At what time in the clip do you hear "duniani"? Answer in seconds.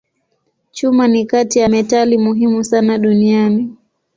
2.97-3.75